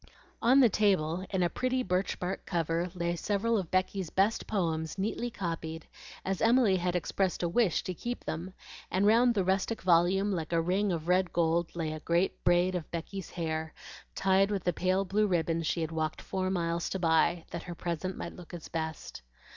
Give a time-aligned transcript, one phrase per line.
[0.41, 4.97] On the table, in a pretty birch bark cover, lay several of Becky's best poems
[4.97, 5.85] neatly copied,
[6.25, 8.51] as Emily had expressed a wish to keep them;
[8.89, 12.73] and round the rustic volume, like a ring of red gold, lay a great braid
[12.73, 13.75] of Becky's hair,
[14.15, 17.75] tied with the pale blue ribbon she had walked four miles to buy, that her
[17.75, 19.21] present might look its best.